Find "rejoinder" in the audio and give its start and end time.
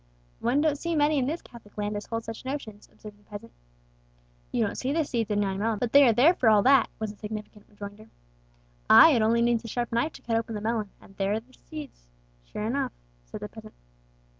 7.69-8.09